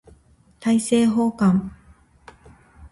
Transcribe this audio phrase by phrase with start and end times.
[0.59, 1.69] 大政奉還